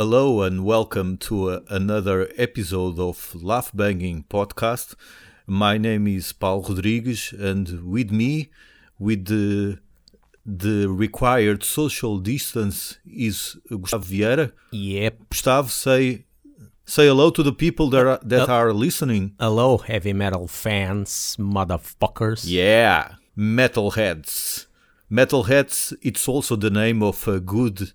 Hello 0.00 0.40
and 0.40 0.64
welcome 0.64 1.18
to 1.18 1.50
a, 1.50 1.62
another 1.68 2.30
episode 2.38 2.98
of 2.98 3.34
Laugh 3.34 3.70
Banging 3.74 4.24
Podcast. 4.30 4.94
My 5.46 5.76
name 5.76 6.06
is 6.06 6.32
Paulo 6.32 6.70
Rodrigues, 6.70 7.34
and 7.34 7.84
with 7.84 8.10
me, 8.10 8.48
with 8.98 9.26
the 9.26 9.78
the 10.46 10.88
required 10.88 11.62
social 11.62 12.16
distance, 12.16 12.96
is 13.04 13.58
Gustavo 13.68 14.06
Vieira. 14.06 14.52
Yep. 14.70 15.28
Gustavo, 15.28 15.68
say 15.68 16.24
say 16.86 17.06
hello 17.06 17.28
to 17.28 17.42
the 17.42 17.52
people 17.52 17.90
that 17.90 18.06
are, 18.06 18.20
that 18.22 18.48
are 18.48 18.72
listening. 18.72 19.34
Hello, 19.38 19.76
heavy 19.76 20.14
metal 20.14 20.48
fans, 20.48 21.36
motherfuckers. 21.38 22.44
Yeah, 22.46 23.16
metalheads. 23.36 24.64
Metalheads. 25.12 25.94
It's 26.00 26.26
also 26.26 26.56
the 26.56 26.70
name 26.70 27.02
of 27.02 27.28
a 27.28 27.38
good 27.38 27.92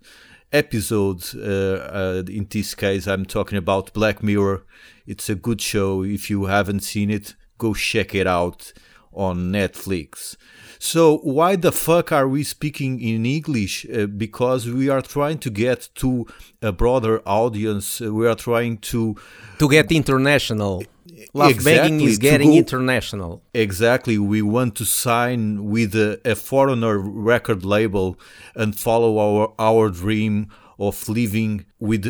episode. 0.52 1.24
Uh, 1.34 1.40
uh, 1.40 2.22
in 2.28 2.46
this 2.50 2.74
case, 2.74 3.06
I'm 3.06 3.24
talking 3.24 3.58
about 3.58 3.92
Black 3.92 4.22
Mirror. 4.22 4.64
It's 5.06 5.28
a 5.28 5.34
good 5.34 5.60
show. 5.60 6.02
If 6.02 6.30
you 6.30 6.46
haven't 6.46 6.80
seen 6.80 7.10
it, 7.10 7.34
go 7.58 7.74
check 7.74 8.14
it 8.14 8.26
out 8.26 8.72
on 9.12 9.50
Netflix. 9.52 10.36
So, 10.78 11.18
why 11.18 11.56
the 11.56 11.72
fuck 11.72 12.12
are 12.12 12.28
we 12.28 12.44
speaking 12.44 13.00
in 13.00 13.24
English? 13.24 13.86
Uh, 13.86 14.06
because 14.06 14.68
we 14.68 14.90
are 14.90 15.00
trying 15.00 15.38
to 15.38 15.50
get 15.50 15.88
to 15.96 16.26
a 16.60 16.70
broader 16.70 17.22
audience. 17.26 18.00
We 18.00 18.26
are 18.26 18.34
trying 18.34 18.78
to 18.78 19.16
To 19.58 19.68
get 19.68 19.90
international. 19.90 20.84
Love 21.34 21.50
Exactly, 21.50 22.04
is 22.04 22.18
getting 22.18 22.50
go- 22.50 22.56
international. 22.56 23.42
Exactly. 23.54 24.16
We 24.18 24.42
want 24.42 24.74
to 24.76 24.84
sign 24.84 25.64
with 25.74 25.94
a, 25.94 26.20
a 26.24 26.34
foreigner 26.34 26.98
record 26.98 27.64
label 27.64 28.18
and 28.54 28.74
follow 28.78 29.12
our 29.26 29.52
our 29.58 29.90
dream 29.90 30.48
of 30.78 31.08
living 31.08 31.64
with 31.78 32.04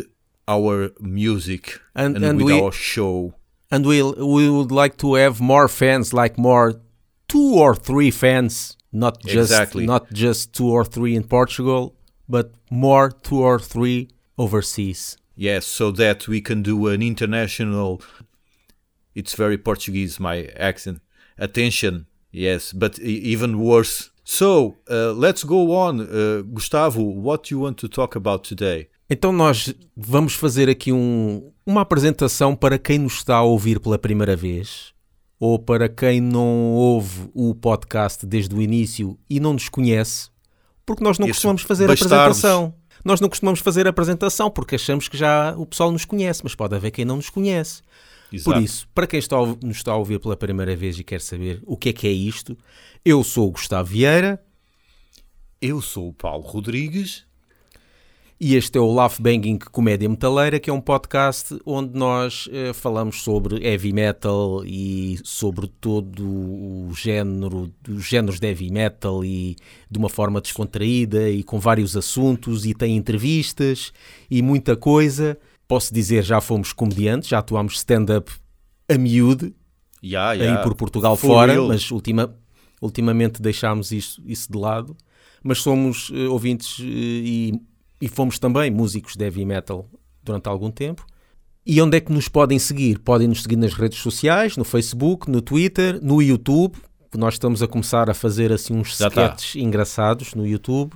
our 0.47 0.91
music 0.99 1.79
And- 1.95 2.15
and, 2.15 2.25
and 2.25 2.37
with 2.37 2.47
we- 2.47 2.61
our 2.61 2.71
show. 2.71 3.33
And 3.69 3.85
we'll, 3.85 4.13
we 4.35 4.49
would 4.49 4.71
like 4.71 4.95
to 5.03 5.15
have 5.15 5.41
more 5.41 5.67
fans, 5.67 6.13
like 6.13 6.37
more 6.37 6.79
two 7.27 7.55
or 7.55 7.75
three 7.75 8.11
fans, 8.11 8.77
not 8.93 9.19
just 9.21 9.51
Exactly. 9.51 9.85
not 9.85 10.03
just 10.13 10.53
two 10.53 10.69
or 10.69 10.85
three 10.85 11.13
in 11.17 11.23
Portugal, 11.25 11.93
but 12.29 12.53
more 12.71 13.11
two 13.11 13.39
or 13.41 13.59
three 13.59 14.07
overseas. 14.37 15.17
Yes, 15.35 15.65
so 15.67 15.91
that 15.91 16.27
we 16.29 16.39
can 16.41 16.63
do 16.63 16.87
an 16.87 17.01
international. 17.01 18.01
It's 19.17 19.33
very 19.35 19.57
Portuguese, 19.57 20.21
my 20.21 20.47
accent. 20.55 21.01
Attention, 21.39 22.05
yes, 22.31 22.71
but 22.71 22.99
even 22.99 23.55
worse. 23.55 24.11
So 24.23 24.75
uh, 24.91 25.13
let's 25.13 25.43
go 25.43 25.71
on, 25.71 26.01
uh, 26.01 26.43
Gustavo. 26.43 27.01
What 27.01 27.49
you 27.49 27.61
want 27.61 27.77
to 27.77 27.89
talk 27.89 28.15
about 28.15 28.47
today? 28.47 28.89
Então 29.09 29.31
nós 29.31 29.73
vamos 29.95 30.35
fazer 30.35 30.69
aqui 30.69 30.91
um, 30.91 31.51
uma 31.65 31.81
apresentação 31.81 32.55
para 32.55 32.77
quem 32.77 32.99
nos 32.99 33.13
está 33.13 33.37
a 33.37 33.41
ouvir 33.41 33.79
pela 33.79 33.97
primeira 33.97 34.35
vez 34.35 34.93
ou 35.39 35.57
para 35.57 35.87
quem 35.89 36.19
não 36.19 36.73
ouve 36.73 37.29
o 37.33 37.55
podcast 37.55 38.25
desde 38.25 38.53
o 38.53 38.61
início 38.61 39.17
e 39.29 39.39
não 39.39 39.53
nos 39.53 39.69
conhece, 39.69 40.29
porque 40.85 41.03
nós 41.03 41.17
não 41.17 41.27
Isso, 41.27 41.35
costumamos 41.35 41.61
fazer 41.61 41.85
apresentação. 41.85 42.73
Nós 43.05 43.21
não 43.21 43.29
costumamos 43.29 43.61
fazer 43.61 43.87
apresentação 43.87 44.51
porque 44.51 44.75
achamos 44.75 45.07
que 45.07 45.17
já 45.17 45.55
o 45.57 45.65
pessoal 45.65 45.91
nos 45.91 46.03
conhece, 46.05 46.41
mas 46.43 46.53
pode 46.53 46.75
haver 46.75 46.91
quem 46.91 47.05
não 47.05 47.15
nos 47.15 47.29
conhece. 47.29 47.81
Por 48.29 48.35
Exato. 48.35 48.59
isso, 48.59 48.89
para 48.93 49.07
quem 49.07 49.19
está 49.19 49.37
nos 49.37 49.77
está 49.77 49.93
a 49.93 49.95
ouvir 49.95 50.19
pela 50.19 50.35
primeira 50.35 50.75
vez 50.75 50.99
e 50.99 51.03
quer 51.03 51.21
saber 51.21 51.61
o 51.65 51.77
que 51.77 51.89
é 51.89 51.93
que 51.93 52.07
é 52.07 52.11
isto, 52.11 52.57
eu 53.05 53.23
sou 53.23 53.47
o 53.47 53.51
Gustavo 53.51 53.89
Vieira 53.89 54.43
Eu 55.61 55.81
sou 55.81 56.09
o 56.09 56.13
Paulo 56.13 56.43
Rodrigues. 56.43 57.25
E 58.39 58.53
este 58.53 58.77
é 58.77 58.81
o 58.81 58.93
Laugh 58.93 59.19
Banging 59.19 59.57
Comédia 59.57 60.07
Metaleira, 60.07 60.59
que 60.59 60.69
é 60.69 60.73
um 60.73 60.79
podcast 60.79 61.57
onde 61.65 61.97
nós 61.97 62.47
eh, 62.51 62.71
falamos 62.71 63.23
sobre 63.23 63.67
heavy 63.67 63.91
metal 63.91 64.63
e 64.63 65.17
sobre 65.23 65.67
todo 65.67 66.23
o 66.23 66.91
género, 66.93 67.73
os 67.89 68.05
géneros 68.05 68.39
de 68.39 68.47
heavy 68.47 68.69
metal 68.69 69.25
e 69.25 69.55
de 69.89 69.97
uma 69.97 70.07
forma 70.07 70.39
descontraída 70.39 71.27
e 71.31 71.41
com 71.41 71.59
vários 71.59 71.97
assuntos 71.97 72.63
e 72.67 72.75
tem 72.75 72.95
entrevistas 72.95 73.91
e 74.29 74.43
muita 74.43 74.75
coisa. 74.75 75.35
Posso 75.67 75.93
dizer, 75.93 76.23
já 76.23 76.39
fomos 76.39 76.71
comediantes, 76.73 77.29
já 77.29 77.39
atuámos 77.39 77.75
stand-up 77.77 78.31
a 78.89 78.97
miúde, 78.97 79.53
Yeah, 80.03 80.29
aí 80.31 80.41
yeah. 80.41 80.61
por 80.63 80.75
Portugal 80.75 81.17
For 81.17 81.27
fora, 81.27 81.53
real. 81.53 81.67
mas 81.67 81.89
ultima, 81.91 82.33
ultimamente 82.81 83.41
deixámos 83.41 83.91
isso, 83.91 84.21
isso 84.25 84.49
de 84.51 84.57
lado. 84.57 84.95
Mas 85.43 85.59
somos 85.61 86.11
eh, 86.13 86.27
ouvintes 86.27 86.79
eh, 86.79 86.83
e, 86.85 87.61
e 87.99 88.07
fomos 88.07 88.37
também 88.37 88.69
músicos 88.69 89.15
de 89.15 89.25
heavy 89.25 89.43
metal 89.43 89.89
durante 90.23 90.47
algum 90.47 90.69
tempo. 90.69 91.05
E 91.65 91.81
onde 91.81 91.97
é 91.97 91.99
que 91.99 92.11
nos 92.13 92.29
podem 92.29 92.59
seguir? 92.59 92.99
Podem 92.99 93.27
nos 93.27 93.41
seguir 93.41 93.55
nas 93.57 93.73
redes 93.73 93.97
sociais, 93.99 94.55
no 94.55 94.63
Facebook, 94.63 95.29
no 95.29 95.41
Twitter, 95.41 95.99
no 96.01 96.21
YouTube. 96.21 96.77
que 97.11 97.17
Nós 97.17 97.33
estamos 97.33 97.61
a 97.63 97.67
começar 97.67 98.09
a 98.09 98.13
fazer 98.13 98.53
assim 98.53 98.75
uns 98.75 98.97
Já 98.97 99.09
tá. 99.09 99.25
sketches 99.25 99.55
engraçados 99.61 100.33
no 100.35 100.45
YouTube. 100.45 100.93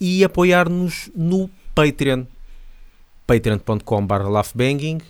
E 0.00 0.22
apoiar-nos 0.22 1.10
no 1.16 1.48
Patreon. 1.74 2.24
patreon.com.br 3.26 4.28
laughbanging 4.28 5.00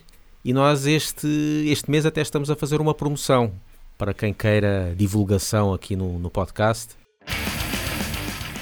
e 0.44 0.52
nós 0.52 0.86
este, 0.86 1.26
este 1.66 1.90
mês 1.90 2.06
até 2.06 2.20
estamos 2.20 2.50
a 2.50 2.56
fazer 2.56 2.80
uma 2.80 2.94
promoção 2.94 3.52
para 3.98 4.12
quem 4.14 4.32
queira 4.32 4.94
divulgação 4.96 5.72
aqui 5.72 5.96
no, 5.96 6.18
no 6.18 6.30
podcast. 6.30 6.94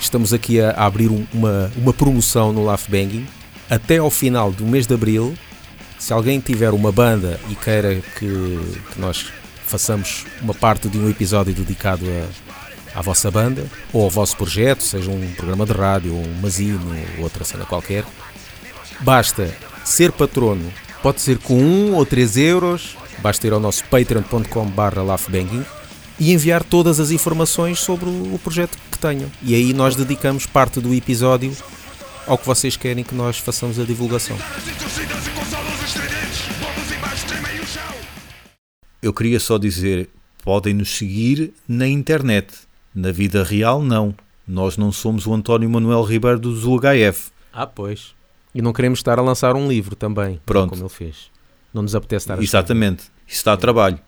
Estamos 0.00 0.32
aqui 0.32 0.60
a, 0.60 0.70
a 0.70 0.86
abrir 0.86 1.08
um- 1.10 1.26
uma, 1.32 1.70
uma 1.76 1.92
promoção 1.92 2.52
no 2.52 2.64
Laugh 2.64 2.86
Banging 2.88 3.26
até 3.70 3.98
ao 3.98 4.10
final 4.10 4.50
do 4.52 4.64
mês 4.66 4.86
de 4.86 4.94
Abril. 4.94 5.34
Se 5.98 6.12
alguém 6.12 6.40
tiver 6.40 6.70
uma 6.72 6.90
banda 6.90 7.38
e 7.48 7.54
queira 7.54 7.94
que, 8.18 8.58
que 8.92 9.00
nós 9.00 9.32
façamos 9.64 10.26
uma 10.40 10.52
parte 10.54 10.88
de 10.88 10.98
um 10.98 11.08
episódio 11.08 11.54
dedicado 11.54 12.04
a, 12.94 12.98
à 12.98 13.02
vossa 13.02 13.30
banda 13.30 13.64
ou 13.92 14.02
ao 14.04 14.10
vosso 14.10 14.36
projeto, 14.36 14.82
seja 14.82 15.10
um 15.10 15.32
programa 15.34 15.64
de 15.64 15.72
rádio, 15.72 16.12
um 16.14 16.40
mazino 16.40 16.90
ou 17.18 17.24
outra 17.24 17.44
cena 17.44 17.64
qualquer, 17.64 18.04
Basta 19.02 19.52
ser 19.84 20.12
patrono, 20.12 20.72
pode 21.02 21.20
ser 21.20 21.38
com 21.38 21.54
1 21.54 21.94
ou 21.94 22.06
3 22.06 22.36
euros, 22.36 22.96
basta 23.18 23.46
ir 23.46 23.52
ao 23.52 23.58
nosso 23.58 23.84
patreon.com.br 23.86 25.00
e 26.20 26.32
enviar 26.32 26.62
todas 26.62 27.00
as 27.00 27.10
informações 27.10 27.80
sobre 27.80 28.08
o 28.08 28.34
o 28.34 28.38
projeto 28.38 28.78
que 28.90 28.98
tenham. 28.98 29.30
E 29.42 29.54
aí 29.54 29.72
nós 29.74 29.96
dedicamos 29.96 30.46
parte 30.46 30.80
do 30.80 30.94
episódio 30.94 31.52
ao 32.26 32.38
que 32.38 32.46
vocês 32.46 32.76
querem 32.76 33.02
que 33.02 33.14
nós 33.14 33.38
façamos 33.38 33.78
a 33.80 33.84
divulgação. 33.84 34.36
Eu 39.02 39.12
queria 39.12 39.40
só 39.40 39.58
dizer, 39.58 40.08
podem 40.44 40.74
nos 40.74 40.96
seguir 40.96 41.52
na 41.66 41.88
internet. 41.88 42.52
Na 42.94 43.10
vida 43.10 43.42
real, 43.42 43.82
não. 43.82 44.14
Nós 44.46 44.76
não 44.76 44.92
somos 44.92 45.26
o 45.26 45.34
António 45.34 45.68
Manuel 45.68 46.04
Ribeiro 46.04 46.38
do 46.38 46.50
UHF. 46.50 47.32
Ah, 47.52 47.66
pois. 47.66 48.14
E 48.54 48.60
não 48.60 48.72
queremos 48.72 48.98
estar 48.98 49.18
a 49.18 49.22
lançar 49.22 49.56
um 49.56 49.68
livro 49.68 49.96
também, 49.96 50.40
Pronto. 50.44 50.70
como 50.70 50.82
ele 50.82 50.88
fez. 50.88 51.30
Não 51.72 51.82
nos 51.82 51.94
apetece 51.94 52.24
estar 52.24 52.38
a 52.38 52.42
Exatamente. 52.42 53.04
Isso 53.26 53.44
dá 53.44 53.56
trabalho. 53.56 53.98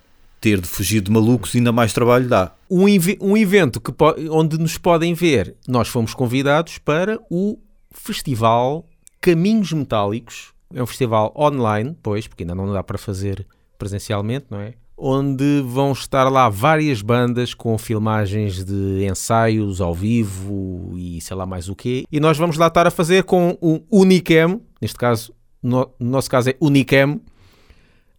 Ter 0.41 0.61
de 0.61 0.69
fugir 0.69 1.01
de 1.01 1.11
malucos 1.11 1.57
ainda 1.57 1.73
mais 1.73 1.93
trabalho 1.95 2.29
dá. 2.29 2.53
um, 2.69 2.85
um 3.21 3.37
evento 3.37 3.81
que 3.81 3.91
onde 4.31 4.59
nos 4.59 4.77
podem 4.77 5.15
ver. 5.15 5.55
Nós 5.67 5.89
fomos 5.89 6.13
convidados 6.13 6.77
para 6.77 7.19
o 7.31 7.59
Festival 7.91 8.85
Caminhos 9.21 9.73
Metálicos. 9.73 10.53
É 10.75 10.83
um 10.83 10.87
festival 10.87 11.33
online, 11.35 11.97
pois, 12.03 12.27
porque 12.27 12.43
ainda 12.43 12.55
não 12.55 12.71
dá 12.71 12.83
para 12.83 12.99
fazer 12.99 13.47
presencialmente, 13.79 14.47
não 14.51 14.61
é? 14.61 14.75
Onde 14.97 15.63
vão 15.67 15.93
estar 15.93 16.29
lá 16.29 16.49
várias 16.49 17.03
bandas 17.03 17.53
com 17.53 17.77
filmagens 17.77 18.65
de 18.65 19.05
ensaios 19.05 19.81
ao 19.81 19.95
vivo 19.95 20.93
e 20.97 21.21
sei 21.21 21.37
lá 21.37 21.45
mais 21.45 21.69
o 21.69 21.75
quê. 21.75 22.05
E 22.11 22.21
nós 22.21 22.39
vamos 22.39 22.57
lá 22.57 22.69
estar 22.69 22.87
a 22.87 22.91
fazer 22.91 23.25
com 23.25 23.59
um 23.61 23.81
Unicam, 23.91 24.61
neste 24.81 24.97
caso, 24.97 25.35
no, 25.63 25.91
no 25.99 26.11
nosso 26.11 26.31
caso 26.31 26.51
é 26.51 26.57
Unicam, 26.61 27.21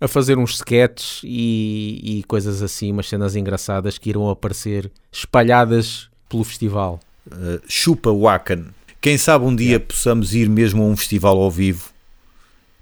a 0.02 0.08
fazer 0.08 0.38
uns 0.38 0.56
sketches 0.56 1.22
e, 1.24 2.20
e 2.20 2.24
coisas 2.24 2.62
assim, 2.62 2.92
umas 2.92 3.08
cenas 3.08 3.36
engraçadas 3.36 3.98
que 3.98 4.10
irão 4.10 4.30
aparecer 4.30 4.92
espalhadas 5.10 6.10
pelo 6.28 6.44
festival. 6.44 7.00
Uh, 7.28 7.62
chupa 7.68 8.12
Wacken. 8.12 8.66
Quem 9.00 9.18
sabe 9.18 9.46
um 9.46 9.56
dia 9.56 9.80
possamos 9.80 10.36
ir 10.36 10.50
mesmo 10.50 10.84
a 10.84 10.86
um 10.88 10.98
festival 10.98 11.42
ao 11.42 11.50
vivo. 11.50 11.92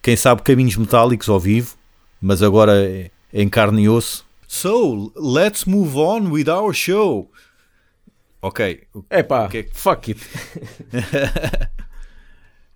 Quem 0.01 0.15
sabe 0.15 0.41
caminhos 0.41 0.75
metálicos 0.75 1.29
ao 1.29 1.39
vivo. 1.39 1.75
Mas 2.25 2.41
agora 2.41 2.71
é 2.81 3.11
em 3.33 3.49
carne 3.49 3.83
e 3.83 3.89
osso. 3.89 4.23
So, 4.47 5.11
let's 5.15 5.65
move 5.65 5.97
on 5.97 6.29
with 6.29 6.47
our 6.47 6.73
show. 6.73 7.31
Ok. 8.41 8.87
Epá, 9.09 9.47
que 9.49 9.57
é 9.57 9.63
que- 9.63 9.75
fuck 9.75 10.11
it. 10.11 10.21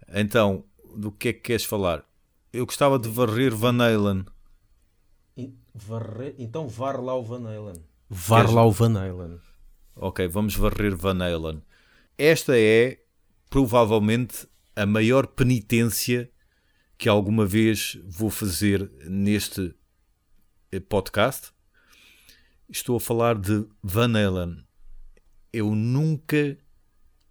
Então, 0.09 0.63
do 0.95 1.11
que 1.11 1.29
é 1.29 1.33
que 1.33 1.41
queres 1.41 1.65
falar? 1.65 2.03
Eu 2.53 2.65
gostava 2.65 2.97
de 2.97 3.09
varrer 3.09 3.53
Van 3.53 3.77
Halen. 3.83 4.25
Então 6.39 6.67
var 6.67 6.99
lá 6.99 7.13
o 7.15 7.23
Van 7.23 7.45
Halen. 7.45 7.83
Var 8.09 8.51
lá 8.51 8.65
o 8.65 8.71
Van 8.71 8.95
Halen. 8.97 9.39
Ok, 9.95 10.27
vamos 10.27 10.55
varrer 10.55 10.95
Van 10.95 11.19
Halen. 11.21 11.61
Esta 12.17 12.57
é 12.57 12.99
provavelmente 13.49 14.47
a 14.75 14.85
maior 14.85 15.27
penitência 15.27 16.31
que 16.97 17.09
alguma 17.09 17.45
vez 17.45 17.99
vou 18.07 18.29
fazer 18.29 18.89
neste 19.07 19.75
podcast. 20.89 21.51
Estou 22.69 22.97
a 22.97 22.99
falar 22.99 23.35
de 23.35 23.65
Van 23.81 24.13
Halen. 24.15 24.63
Eu 25.53 25.73
nunca 25.73 26.57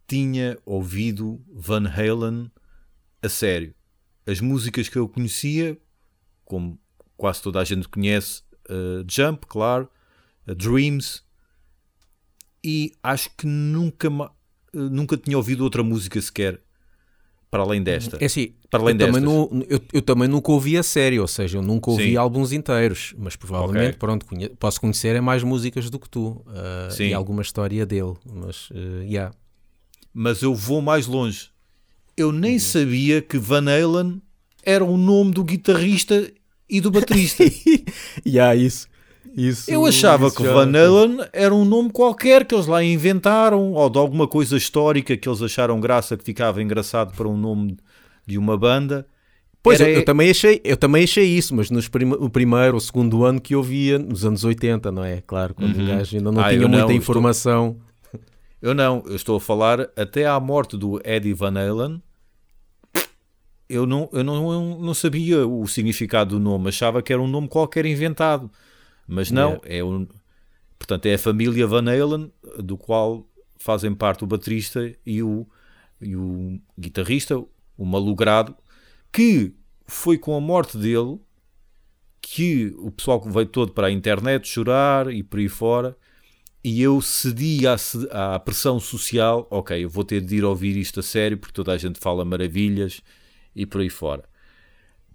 tinha 0.07 0.59
ouvido 0.65 1.43
Van 1.53 1.87
Halen 1.87 2.51
a 3.23 3.29
sério. 3.29 3.75
As 4.27 4.41
músicas 4.41 4.89
que 4.89 4.97
eu 4.97 5.09
conhecia, 5.09 5.79
como 6.45 6.81
quase 7.17 7.43
toda 7.43 7.61
a 7.61 7.65
gente 7.65 7.89
conhece, 7.89 8.43
uh, 8.69 9.05
Jump, 9.09 9.47
claro, 9.47 9.89
uh, 10.47 10.55
Dreams, 10.55 11.23
e 12.65 12.93
acho 13.03 13.31
que 13.37 13.47
nunca, 13.47 14.09
uh, 14.09 14.31
nunca 14.73 15.17
tinha 15.17 15.37
ouvido 15.37 15.63
outra 15.63 15.83
música 15.83 16.21
sequer 16.21 16.66
para 17.57 17.63
além 17.63 17.83
desta. 17.83 18.19
É 18.21 18.27
assim, 18.27 18.53
para 18.71 18.83
além 18.83 18.95
eu, 18.95 19.07
também 19.07 19.23
não, 19.23 19.65
eu, 19.69 19.81
eu, 19.95 20.03
também 20.03 20.29
nunca 20.29 20.53
ouvi 20.53 20.77
a 20.77 20.83
sério, 20.83 21.23
ou 21.23 21.29
seja, 21.29 21.57
eu 21.57 21.63
nunca 21.63 21.91
ouvi 21.91 22.11
Sim. 22.11 22.17
álbuns 22.17 22.53
inteiros, 22.53 23.15
mas 23.19 23.35
provavelmente, 23.35 23.89
okay. 23.89 23.99
pronto, 23.99 24.27
conhe 24.27 24.49
posso 24.51 24.79
conhecer 24.81 25.17
é 25.17 25.21
mais 25.21 25.43
músicas 25.43 25.89
do 25.89 25.99
que 25.99 26.09
tu 26.09 26.45
uh, 26.47 27.03
e 27.03 27.15
alguma 27.15 27.41
história 27.41 27.87
dele, 27.87 28.13
mas, 28.31 28.69
uh, 28.71 29.03
yeah. 29.03 29.35
Mas 30.13 30.43
eu 30.43 30.55
vou 30.55 30.83
mais 30.83 31.07
longe. 31.07 31.49
Eu 32.17 32.31
nem 32.31 32.55
uhum. 32.55 32.61
sabia 32.61 33.23
que 33.23 33.39
Van 33.39 33.65
Halen 33.71 34.21
era 34.63 34.85
o 34.85 34.97
nome 34.97 35.33
do 35.33 35.43
guitarrista 35.43 36.31
e 36.69 36.81
do 36.81 36.91
baterista. 36.91 37.45
e 37.45 37.85
yeah, 38.27 38.55
isso. 38.55 38.87
Isso, 39.35 39.71
eu 39.71 39.85
achava 39.87 40.31
que 40.31 40.43
Van 40.43 40.69
Halen 40.69 41.19
era 41.33 41.55
um 41.55 41.65
nome 41.65 41.91
qualquer 41.91 42.45
que 42.45 42.55
eles 42.55 42.67
lá 42.67 42.83
inventaram, 42.83 43.73
ou 43.73 43.91
de 43.91 43.99
alguma 43.99 44.27
coisa 44.29 44.57
histórica 44.57 45.17
que 45.17 45.29
eles 45.29 45.43
acharam 45.43 45.81
graça 45.81 46.17
que 46.17 46.25
ficava 46.25 46.63
engraçado 46.63 47.15
para 47.17 47.29
um 47.29 47.37
nome 47.37 47.77
de 48.27 48.39
uma 48.39 48.57
banda. 48.57 49.07
Pois, 49.63 49.81
era... 49.81 49.91
eu, 49.91 49.97
eu, 49.97 50.05
também 50.05 50.31
achei, 50.31 50.61
eu 50.63 50.77
também 50.77 51.03
achei 51.03 51.25
isso, 51.25 51.55
mas 51.55 51.71
nos 51.71 51.89
prim 51.89 52.13
o 52.13 52.31
primeiro 52.31 52.75
ou 52.75 52.81
segundo 52.81 53.25
ano 53.25 53.41
que 53.41 53.55
eu 53.55 53.63
via, 53.63 53.99
nos 53.99 54.25
anos 54.25 54.45
80, 54.45 54.93
não 54.93 55.05
é? 55.05 55.21
Claro, 55.27 55.55
quando 55.55 55.77
uhum. 55.77 55.85
o 55.85 55.87
gajo 55.89 56.17
ainda 56.17 56.31
não 56.31 56.41
ah, 56.41 56.49
tinha 56.49 56.69
muita 56.69 56.87
não, 56.87 56.93
informação. 56.93 57.77
Estou... 58.13 58.21
Eu 58.63 58.75
não, 58.75 59.03
eu 59.07 59.17
estou 59.17 59.37
a 59.37 59.41
falar 59.41 59.89
até 59.97 60.27
à 60.27 60.39
morte 60.39 60.77
do 60.77 61.01
Eddie 61.05 61.35
Van 61.35 61.55
Halen. 61.59 62.01
Eu 63.69 63.85
não, 63.85 64.09
eu 64.13 64.23
não, 64.23 64.79
não 64.79 64.95
sabia 64.95 65.45
o 65.45 65.67
significado 65.67 66.39
do 66.39 66.41
nome, 66.41 66.69
achava 66.69 67.03
que 67.03 67.13
era 67.13 67.21
um 67.21 67.27
nome 67.27 67.49
qualquer 67.49 67.85
inventado. 67.87 68.49
Mas 69.07 69.31
não, 69.31 69.61
yeah. 69.65 69.75
é 69.77 69.85
um, 69.85 70.07
portanto 70.79 71.07
é 71.07 71.15
a 71.15 71.19
família 71.19 71.67
Van 71.67 71.89
Halen, 71.89 72.33
do 72.59 72.77
qual 72.77 73.27
fazem 73.59 73.95
parte 73.95 74.25
o 74.25 74.27
baterista 74.27 74.93
e 75.05 75.23
o, 75.23 75.47
e 76.01 76.17
o 76.17 76.61
guitarrista, 76.79 77.39
o 77.39 77.85
malogrado, 77.85 78.55
que 79.13 79.55
foi 79.87 80.19
com 80.19 80.37
a 80.37 80.41
morte 80.41 80.77
dele 80.77 81.19
que 82.21 82.75
o 82.79 82.91
pessoal 82.91 83.21
veio 83.21 83.47
todo 83.47 83.73
para 83.73 83.87
a 83.87 83.91
internet 83.91 84.49
chorar 84.49 85.13
e 85.13 85.23
por 85.23 85.39
aí 85.39 85.49
fora. 85.49 85.97
E 86.63 86.83
eu 86.83 87.01
cedi 87.01 87.65
à, 87.67 87.77
à 88.35 88.41
pressão 88.41 88.81
social, 88.81 89.47
ok, 89.49 89.85
eu 89.85 89.89
vou 89.89 90.03
ter 90.03 90.21
de 90.21 90.37
ir 90.37 90.45
ouvir 90.45 90.77
isto 90.77 90.99
a 90.99 91.03
sério 91.03 91.39
porque 91.39 91.55
toda 91.55 91.73
a 91.73 91.79
gente 91.79 92.01
fala 92.01 92.25
maravilhas 92.25 93.01
e 93.55 93.65
por 93.65 93.81
aí 93.81 93.89
fora. 93.89 94.25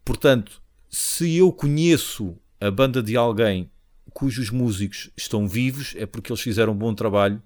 Portanto, 0.05 0.61
se 0.89 1.35
eu 1.35 1.51
conheço 1.51 2.37
a 2.59 2.71
banda 2.71 3.03
de 3.03 3.17
alguém 3.17 3.69
cujos 4.13 4.49
músicos 4.49 5.09
estão 5.15 5.47
vivos 5.47 5.93
é 5.97 6.05
porque 6.05 6.31
eles 6.31 6.41
fizeram 6.41 6.73
um 6.73 6.77
bom 6.77 6.93
trabalho 6.93 7.41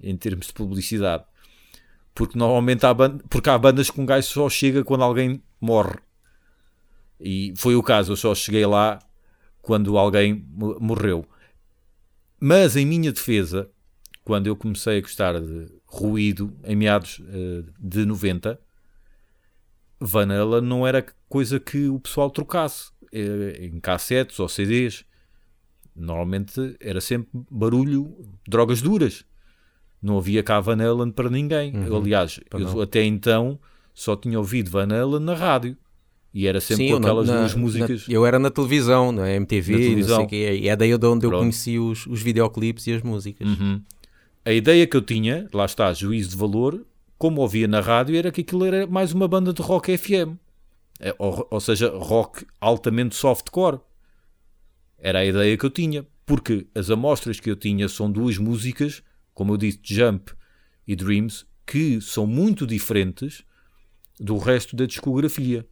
em 0.00 0.16
termos 0.16 0.46
de 0.48 0.52
publicidade. 0.52 1.24
Porque 2.14 2.36
normalmente 2.36 2.84
há, 2.84 2.92
banda, 2.92 3.22
porque 3.28 3.48
há 3.48 3.56
bandas 3.56 3.90
que 3.90 4.00
um 4.00 4.06
gajo 4.06 4.26
só 4.26 4.48
chega 4.48 4.84
quando 4.84 5.04
alguém 5.04 5.42
morre. 5.60 5.98
E 7.20 7.52
foi 7.56 7.74
o 7.76 7.82
caso, 7.82 8.12
eu 8.12 8.16
só 8.16 8.34
cheguei 8.34 8.66
lá 8.66 8.98
quando 9.62 9.96
alguém 9.98 10.44
morreu. 10.80 11.26
Mas 12.40 12.76
em 12.76 12.86
minha 12.86 13.12
defesa, 13.12 13.70
quando 14.24 14.46
eu 14.46 14.56
comecei 14.56 14.98
a 14.98 15.00
gostar 15.00 15.40
de 15.40 15.68
ruído 15.84 16.56
em 16.64 16.76
meados 16.76 17.18
uh, 17.20 17.64
de 17.78 18.04
90, 18.04 18.60
Van 20.00 20.32
Halen 20.32 20.60
não 20.62 20.86
era 20.86 21.04
coisa 21.28 21.58
que 21.58 21.88
o 21.88 21.98
pessoal 21.98 22.30
trocasse 22.30 22.90
uh, 23.12 23.62
em 23.64 23.80
cassetes 23.80 24.38
ou 24.38 24.48
CDs 24.48 25.04
normalmente 25.98 26.76
era 26.80 27.00
sempre 27.00 27.28
barulho, 27.50 28.14
drogas 28.46 28.80
duras. 28.80 29.24
Não 30.00 30.18
havia 30.18 30.42
cá 30.42 30.60
Van 30.60 30.80
Halen 30.80 31.10
para 31.10 31.28
ninguém. 31.28 31.74
Uhum, 31.74 31.96
Aliás, 31.96 32.38
eu 32.52 32.80
até 32.80 33.04
então 33.04 33.58
só 33.92 34.14
tinha 34.14 34.38
ouvido 34.38 34.70
Van 34.70 34.88
Halen 34.88 35.20
na 35.20 35.34
rádio. 35.34 35.76
E 36.32 36.46
era 36.46 36.60
sempre 36.60 36.86
Sim, 36.86 36.92
com 36.92 36.98
aquelas 36.98 37.26
na, 37.26 37.38
duas 37.38 37.54
músicas. 37.54 38.06
Na, 38.06 38.14
eu 38.14 38.24
era 38.24 38.38
na 38.38 38.50
televisão, 38.50 39.10
na 39.10 39.30
MTV, 39.32 39.72
na 39.72 39.78
televisão. 39.78 40.20
não 40.20 40.28
sei 40.28 40.46
quê, 40.46 40.60
e 40.62 40.68
é 40.68 40.76
daí 40.76 40.96
de 40.96 41.06
onde 41.06 41.20
Pronto. 41.22 41.34
eu 41.34 41.38
conheci 41.40 41.78
os, 41.78 42.06
os 42.06 42.22
videoclipes 42.22 42.86
e 42.86 42.92
as 42.92 43.02
músicas. 43.02 43.48
Uhum. 43.48 43.82
A 44.44 44.52
ideia 44.52 44.86
que 44.86 44.96
eu 44.96 45.02
tinha, 45.02 45.48
lá 45.52 45.64
está, 45.64 45.92
juízo 45.92 46.30
de 46.30 46.36
valor, 46.36 46.86
como 47.16 47.40
ouvia 47.40 47.66
na 47.66 47.80
rádio, 47.80 48.14
era 48.14 48.30
que 48.30 48.42
aquilo 48.42 48.64
era 48.64 48.86
mais 48.86 49.12
uma 49.12 49.26
banda 49.26 49.52
de 49.52 49.60
rock 49.60 49.96
FM. 49.96 50.36
É, 51.00 51.14
ou, 51.18 51.46
ou 51.50 51.60
seja, 51.60 51.90
rock 51.96 52.46
altamente 52.60 53.16
softcore. 53.16 53.80
Era 54.98 55.20
a 55.20 55.24
ideia 55.24 55.56
que 55.56 55.64
eu 55.64 55.70
tinha, 55.70 56.06
porque 56.26 56.66
as 56.74 56.90
amostras 56.90 57.38
que 57.38 57.50
eu 57.50 57.56
tinha 57.56 57.88
são 57.88 58.10
duas 58.10 58.36
músicas, 58.36 59.02
como 59.32 59.52
eu 59.52 59.56
disse, 59.56 59.78
Jump 59.82 60.32
e 60.86 60.96
Dreams, 60.96 61.46
que 61.64 62.00
são 62.00 62.26
muito 62.26 62.66
diferentes 62.66 63.44
do 64.18 64.36
resto 64.36 64.74
da 64.74 64.86
discografia. 64.86 65.66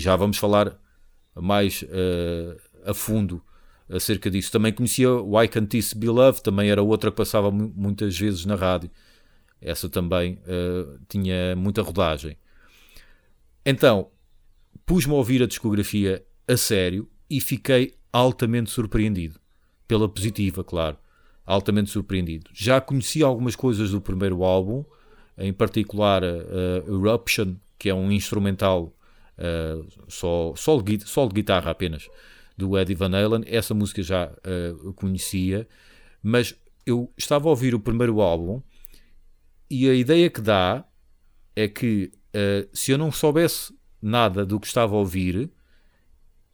Já 0.00 0.14
vamos 0.16 0.36
falar 0.36 0.78
mais 1.34 1.82
uh, 1.82 2.60
a 2.84 2.94
fundo 2.94 3.42
acerca 3.88 4.30
disso. 4.30 4.52
Também 4.52 4.72
conhecia 4.72 5.10
Why 5.10 5.48
Can't 5.48 5.68
This 5.68 5.92
Be 5.92 6.08
Love, 6.08 6.42
também 6.42 6.70
era 6.70 6.82
outra 6.82 7.10
que 7.10 7.16
passava 7.16 7.50
muitas 7.50 8.18
vezes 8.18 8.44
na 8.44 8.54
rádio. 8.54 8.90
Essa 9.60 9.88
também 9.88 10.34
uh, 10.44 10.98
tinha 11.08 11.56
muita 11.56 11.82
rodagem. 11.82 12.36
Então, 13.64 14.10
pus-me 14.86 15.12
a 15.12 15.16
ouvir 15.16 15.42
a 15.42 15.46
discografia 15.46 16.24
a 16.46 16.56
sério 16.56 17.08
e 17.28 17.40
fiquei 17.40 17.94
altamente 18.12 18.70
surpreendido. 18.70 19.40
Pela 19.86 20.08
positiva, 20.08 20.62
claro. 20.62 20.96
Altamente 21.44 21.90
surpreendido. 21.90 22.50
Já 22.52 22.80
conhecia 22.80 23.24
algumas 23.24 23.56
coisas 23.56 23.90
do 23.90 24.00
primeiro 24.00 24.44
álbum, 24.44 24.84
em 25.36 25.52
particular 25.52 26.22
uh, 26.22 26.86
Eruption, 26.86 27.56
que 27.78 27.88
é 27.88 27.94
um 27.94 28.12
instrumental 28.12 28.94
uh, 29.38 29.86
só, 30.08 30.54
solo, 30.56 30.82
de, 30.82 31.06
solo 31.08 31.28
de 31.28 31.36
guitarra 31.36 31.70
apenas, 31.70 32.08
do 32.56 32.76
Eddie 32.76 32.94
Van 32.94 33.14
Halen. 33.14 33.44
Essa 33.46 33.74
música 33.74 34.02
já 34.02 34.30
uh, 34.30 34.92
conhecia, 34.94 35.66
mas 36.22 36.54
eu 36.84 37.12
estava 37.16 37.48
a 37.48 37.50
ouvir 37.50 37.74
o 37.74 37.80
primeiro 37.80 38.20
álbum 38.20 38.62
e 39.70 39.88
a 39.88 39.94
ideia 39.94 40.30
que 40.30 40.40
dá 40.40 40.84
é 41.54 41.68
que 41.68 42.10
uh, 42.34 42.68
se 42.72 42.92
eu 42.92 42.98
não 42.98 43.12
soubesse 43.12 43.74
nada 44.00 44.46
do 44.46 44.58
que 44.58 44.66
estava 44.66 44.94
a 44.94 44.98
ouvir, 44.98 45.50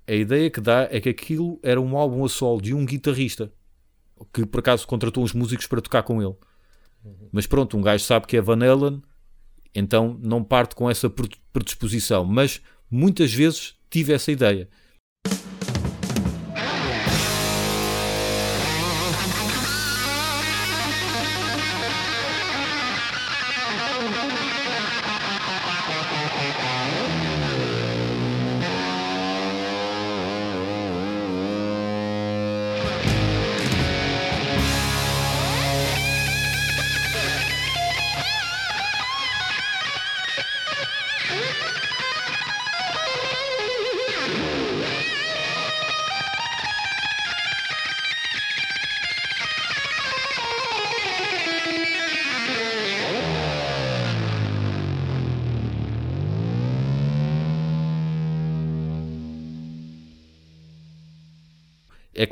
a 0.06 0.12
ideia 0.12 0.50
que 0.50 0.60
dá 0.60 0.88
é 0.90 1.00
que 1.00 1.08
aquilo 1.08 1.58
era 1.62 1.80
um 1.80 1.96
álbum 1.96 2.24
a 2.24 2.28
solo 2.28 2.60
de 2.60 2.74
um 2.74 2.84
guitarrista 2.84 3.52
que 4.32 4.46
por 4.46 4.60
acaso 4.60 4.86
contratou 4.86 5.22
uns 5.22 5.32
músicos 5.32 5.66
para 5.66 5.80
tocar 5.80 6.02
com 6.02 6.22
ele. 6.22 6.34
Uhum. 7.04 7.28
Mas 7.32 7.46
pronto, 7.46 7.76
um 7.76 7.82
gajo 7.82 8.04
sabe 8.04 8.26
que 8.26 8.36
é 8.36 8.40
Van 8.40 8.62
Halen, 8.64 9.02
então 9.74 10.18
não 10.22 10.42
parte 10.42 10.74
com 10.74 10.88
essa 10.88 11.10
predisposição. 11.52 12.24
Mas 12.24 12.62
muitas 12.94 13.32
vezes 13.32 13.74
tive 13.90 14.12
essa 14.12 14.30
ideia. 14.30 14.68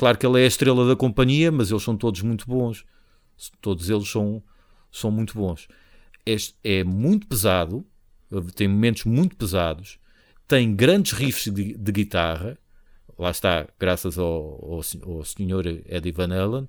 Claro 0.02 0.18
que 0.18 0.26
ele 0.26 0.40
é 0.40 0.42
a 0.42 0.48
estrela 0.48 0.84
da 0.84 0.96
companhia, 0.96 1.52
mas 1.52 1.70
eles 1.70 1.84
são 1.84 1.96
todos 1.96 2.22
muito 2.22 2.44
bons. 2.44 2.84
Todos 3.60 3.88
eles 3.88 4.10
são, 4.10 4.42
são 4.90 5.12
muito 5.12 5.32
bons. 5.32 5.68
Este 6.26 6.56
é 6.64 6.82
muito 6.82 7.24
pesado, 7.24 7.86
tem 8.56 8.66
momentos 8.66 9.04
muito 9.04 9.36
pesados, 9.36 10.00
tem 10.48 10.74
grandes 10.74 11.12
riffs 11.12 11.54
de, 11.54 11.74
de 11.78 11.92
guitarra, 11.92 12.58
lá 13.16 13.30
está, 13.30 13.64
graças 13.78 14.18
ao, 14.18 14.26
ao, 14.26 14.80
ao 15.08 15.24
senhor 15.24 15.66
Eddie 15.66 16.10
Van 16.10 16.34
Halen, 16.34 16.66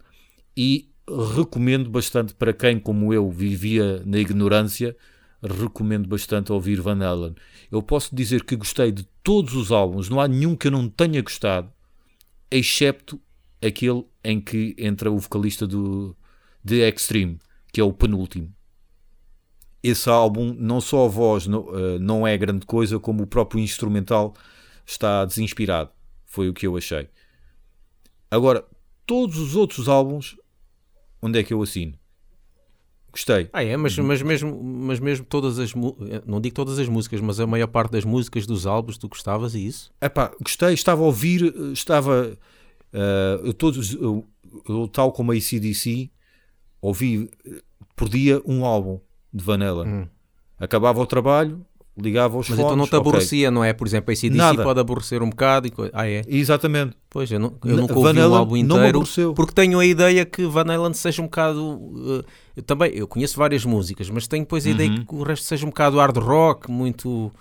e 0.56 0.92
recomendo 1.36 1.90
bastante 1.90 2.36
para 2.36 2.54
quem, 2.54 2.80
como 2.80 3.12
eu, 3.16 3.32
vivia 3.32 4.04
na 4.06 4.20
ignorância, 4.20 4.96
recomendo 5.42 6.08
bastante 6.08 6.52
ouvir 6.52 6.80
Van 6.80 7.04
Halen. 7.04 7.34
Eu 7.72 7.82
posso 7.82 8.16
dizer 8.16 8.44
que 8.44 8.56
gostei 8.56 8.92
de 8.92 9.08
todos 9.24 9.56
os 9.56 9.72
álbuns, 9.72 10.08
não 10.08 10.22
há 10.22 10.28
nenhum 10.28 10.56
que 10.56 10.68
eu 10.68 10.72
não 10.72 10.88
tenha 10.88 11.20
gostado, 11.20 11.74
excepto 12.58 13.20
aquele 13.62 14.06
em 14.24 14.40
que 14.40 14.76
entra 14.78 15.12
o 15.12 15.18
vocalista 15.18 15.66
do 15.66 16.16
The 16.66 16.90
Extreme, 16.90 17.40
que 17.72 17.82
é 17.82 17.84
o 17.84 17.94
penúltimo. 17.94 18.54
Esse 19.82 20.10
álbum, 20.10 20.54
não 20.54 20.80
só 20.80 21.06
a 21.06 21.10
voz 21.10 21.48
não, 21.48 21.62
uh, 21.62 22.00
não 22.00 22.26
é 22.26 22.38
grande 22.38 22.66
coisa, 22.66 23.00
como 23.00 23.24
o 23.24 23.28
próprio 23.28 23.60
instrumental 23.60 24.34
está 24.86 25.26
desinspirado. 25.26 25.92
Foi 26.26 26.48
o 26.48 26.54
que 26.54 26.66
eu 26.66 26.78
achei. 26.78 27.10
Agora, 28.32 28.66
todos 29.06 29.38
os 29.38 29.56
outros 29.56 29.90
álbuns, 29.90 30.38
onde 31.22 31.40
é 31.40 31.44
que 31.44 31.54
eu 31.54 31.62
assino? 31.62 31.98
Gostei. 33.14 33.48
Ah, 33.54 33.64
é, 33.64 33.78
mas, 33.78 33.96
mas, 34.00 34.24
mesmo, 34.24 34.64
mas 34.64 35.00
mesmo 35.00 35.24
todas 35.24 35.60
as 35.60 35.72
não 36.26 36.42
digo 36.42 36.56
todas 36.56 36.80
as 36.80 36.90
músicas, 36.90 37.22
mas 37.22 37.40
a 37.40 37.46
maior 37.46 37.68
parte 37.68 37.92
das 37.92 38.04
músicas 38.04 38.48
dos 38.48 38.66
álbuns 38.66 38.98
tu 38.98 39.08
gostavas 39.08 39.54
e 39.54 39.68
isso? 39.68 39.94
É 40.02 40.10
pá, 40.10 40.32
gostei, 40.42 40.74
estava 40.74 41.04
a 41.04 41.06
ouvir, 41.06 41.54
estava 41.72 42.36
uh, 42.92 43.46
eu 43.46 43.54
todos, 43.54 43.94
eu, 43.94 44.26
eu, 44.68 44.88
tal 44.88 45.12
como 45.12 45.32
a 45.32 45.36
ACDC, 45.36 46.10
ouvi 46.82 47.30
por 47.96 48.10
dia 48.10 48.42
um 48.48 48.66
álbum 48.66 49.00
de 49.32 49.44
Vanilla. 49.44 49.86
Hum. 49.86 50.08
Acabava 50.60 51.00
o 51.00 51.06
trabalho, 51.06 51.64
ligava 51.98 52.38
os 52.38 52.50
Mas 52.50 52.58
fones, 52.58 52.66
então 52.66 52.76
não 52.76 52.88
te 52.88 52.96
aborrecia, 52.96 53.48
okay. 53.48 53.56
não 53.56 53.64
é? 53.64 53.72
Por 53.72 53.88
exemplo, 53.88 54.12
a 54.12 54.14
ACDC 54.14 54.36
Nada. 54.36 54.64
pode 54.64 54.80
aborrecer 54.80 55.22
um 55.22 55.30
bocado. 55.30 55.68
E... 55.68 55.74
Ah, 55.94 56.08
é? 56.08 56.24
Exatamente. 56.28 56.96
Pois, 57.10 57.32
eu, 57.32 57.40
não, 57.40 57.56
eu 57.64 57.78
nunca 57.78 57.98
ouvi 57.98 58.20
um 58.20 58.36
álbum 58.36 58.58
inteiro, 58.58 59.04
porque 59.36 59.54
tenho 59.54 59.80
a 59.80 59.86
ideia 59.86 60.26
que 60.26 60.46
Van 60.46 60.66
Halen 60.72 60.94
seja 60.94 61.22
um 61.22 61.26
bocado... 61.26 61.64
Uh, 61.64 62.24
eu 62.56 62.64
também, 62.64 62.92
eu 62.94 63.08
conheço 63.08 63.38
várias 63.38 63.64
músicas, 63.64 64.10
mas 64.10 64.28
tenho 64.28 64.44
depois 64.44 64.66
a 64.66 64.70
uhum. 64.70 64.76
ideia 64.76 65.06
que 65.06 65.16
o 65.16 65.22
resto 65.22 65.46
seja 65.46 65.66
um 65.66 65.70
bocado 65.70 65.98
hard 65.98 66.18
rock, 66.18 66.70
muito... 66.72 67.32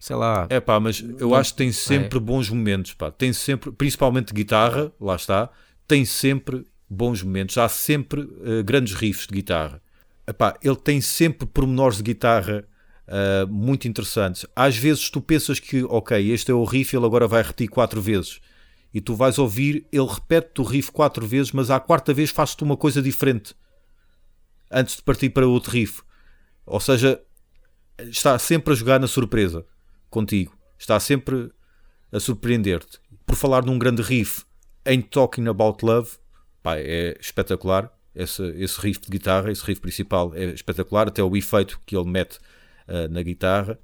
Sei 0.00 0.16
lá. 0.16 0.48
É 0.50 0.58
pá, 0.58 0.80
mas 0.80 1.00
eu 1.00 1.28
não, 1.28 1.36
acho 1.36 1.52
que 1.52 1.58
tem 1.58 1.70
sempre 1.70 2.18
é. 2.18 2.20
bons 2.20 2.50
momentos, 2.50 2.92
pá. 2.92 3.12
Tem 3.12 3.32
sempre, 3.32 3.70
principalmente 3.70 4.34
guitarra, 4.34 4.90
lá 5.00 5.14
está, 5.14 5.48
tem 5.86 6.04
sempre 6.04 6.64
bons 6.90 7.22
momentos. 7.22 7.56
Há 7.56 7.68
sempre 7.68 8.22
uh, 8.22 8.64
grandes 8.64 8.94
riffs 8.94 9.28
de 9.28 9.34
guitarra. 9.34 9.80
Epá, 10.26 10.56
ele 10.60 10.74
tem 10.74 11.00
sempre 11.00 11.46
pormenores 11.46 11.98
de 11.98 12.02
guitarra 12.02 12.64
uh, 13.08 13.46
muito 13.48 13.88
interessantes. 13.88 14.46
Às 14.54 14.76
vezes 14.76 15.10
tu 15.10 15.20
pensas 15.20 15.58
que, 15.58 15.82
ok, 15.84 16.30
este 16.30 16.50
é 16.50 16.54
o 16.54 16.64
riff, 16.64 16.94
ele 16.96 17.06
agora 17.06 17.26
vai 17.26 17.42
repetir 17.42 17.68
quatro 17.68 18.00
vezes. 18.00 18.40
E 18.92 19.00
tu 19.00 19.14
vais 19.14 19.38
ouvir, 19.38 19.86
ele 19.90 20.06
repete 20.06 20.60
o 20.60 20.64
riff 20.64 20.92
quatro 20.92 21.26
vezes, 21.26 21.52
mas 21.52 21.70
à 21.70 21.80
quarta 21.80 22.12
vez 22.12 22.30
faz-te 22.30 22.62
uma 22.62 22.76
coisa 22.76 23.00
diferente. 23.00 23.54
Antes 24.70 24.96
de 24.96 25.02
partir 25.02 25.30
para 25.30 25.46
outro 25.46 25.72
riff. 25.72 26.02
Ou 26.66 26.80
seja, 26.80 27.20
está 27.98 28.38
sempre 28.38 28.72
a 28.72 28.76
jogar 28.76 29.00
na 29.00 29.06
surpresa 29.06 29.64
contigo. 30.10 30.56
Está 30.78 31.00
sempre 31.00 31.50
a 32.10 32.20
surpreender-te. 32.20 33.00
Por 33.24 33.36
falar 33.36 33.64
num 33.64 33.78
grande 33.78 34.02
riff 34.02 34.44
em 34.84 35.00
Talking 35.00 35.48
About 35.48 35.84
Love, 35.84 36.10
pá, 36.62 36.76
é 36.76 37.16
espetacular. 37.18 37.90
Esse, 38.14 38.42
esse 38.58 38.78
riff 38.78 39.00
de 39.00 39.08
guitarra, 39.08 39.50
esse 39.50 39.64
riff 39.64 39.80
principal 39.80 40.34
é 40.34 40.46
espetacular, 40.46 41.08
até 41.08 41.22
o 41.22 41.34
efeito 41.34 41.80
que 41.86 41.96
ele 41.96 42.10
mete 42.10 42.38
na 42.86 43.22
guitarra. 43.22 43.78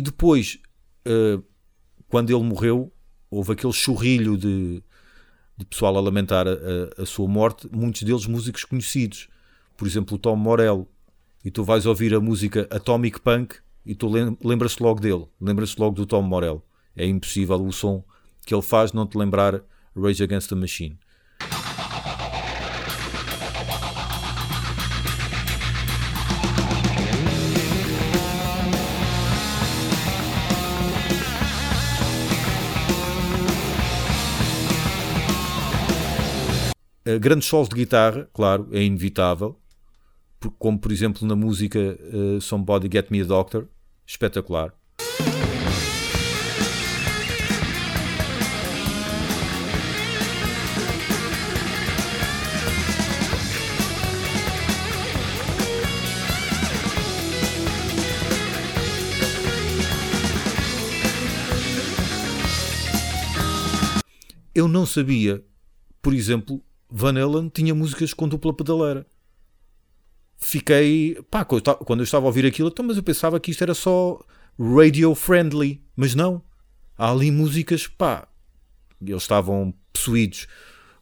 E 0.00 0.02
depois, 0.02 0.58
uh, 1.06 1.44
quando 2.08 2.30
ele 2.30 2.42
morreu, 2.42 2.90
houve 3.30 3.52
aquele 3.52 3.74
churrilho 3.74 4.34
de, 4.34 4.82
de 5.58 5.66
pessoal 5.66 5.94
a 5.94 6.00
lamentar 6.00 6.48
a, 6.48 7.02
a, 7.02 7.04
sua 7.04 7.28
morte, 7.28 7.68
muitos 7.70 8.02
deles 8.02 8.24
músicos 8.24 8.64
conhecidos. 8.64 9.28
Por 9.76 9.86
exemplo, 9.86 10.16
o 10.16 10.18
Tom 10.18 10.36
Morello. 10.36 10.88
E 11.44 11.50
tu 11.50 11.62
vais 11.62 11.84
ouvir 11.84 12.14
a 12.14 12.20
música 12.20 12.66
Atomic 12.70 13.20
Punk 13.20 13.56
e 13.84 13.94
tu 13.94 14.10
lembras-te 14.42 14.82
logo 14.82 15.00
dele, 15.00 15.26
lembras-te 15.38 15.78
logo 15.78 15.96
do 15.96 16.06
Tom 16.06 16.22
Morello. 16.22 16.62
É 16.96 17.04
impossível 17.04 17.62
o 17.62 17.70
som 17.70 18.02
que 18.46 18.54
ele 18.54 18.62
faz 18.62 18.94
não 18.94 19.06
te 19.06 19.18
lembrar 19.18 19.62
Rage 19.94 20.22
Against 20.22 20.48
the 20.48 20.54
Machine. 20.54 20.98
Eh, 37.10 37.18
grandes 37.18 37.48
solos 37.48 37.68
de 37.68 37.74
guitarra, 37.74 38.28
claro, 38.32 38.68
é 38.70 38.80
inevitável, 38.84 39.58
como 40.60 40.78
por 40.78 40.92
exemplo 40.92 41.26
na 41.26 41.34
música 41.34 41.98
uh, 42.12 42.40
Somebody 42.40 42.88
Get 42.92 43.10
Me 43.10 43.20
a 43.20 43.24
Doctor, 43.24 43.68
espetacular. 44.06 44.72
Eu 64.54 64.68
não 64.68 64.86
sabia, 64.86 65.42
por 66.00 66.14
exemplo, 66.14 66.62
Van 66.90 67.16
Halen 67.16 67.48
tinha 67.48 67.74
músicas 67.74 68.12
com 68.12 68.28
dupla 68.28 68.52
pedaleira. 68.52 69.06
Fiquei. 70.36 71.18
Pá, 71.30 71.44
quando 71.44 72.00
eu 72.00 72.04
estava 72.04 72.24
a 72.24 72.28
ouvir 72.28 72.46
aquilo, 72.46 72.68
então, 72.68 72.84
mas 72.84 72.96
eu 72.96 73.02
pensava 73.02 73.38
que 73.38 73.50
isto 73.50 73.62
era 73.62 73.74
só 73.74 74.18
radio 74.58 75.14
friendly. 75.14 75.82
Mas 75.94 76.14
não. 76.14 76.42
Há 76.96 77.10
ali 77.12 77.30
músicas, 77.30 77.86
pá. 77.86 78.26
Eles 79.00 79.22
estavam 79.22 79.72
possuídos. 79.92 80.46